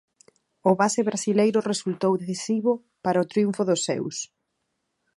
[0.69, 2.71] O base brasileiro resultou decisivo
[3.03, 4.15] para o triunfo dos seus.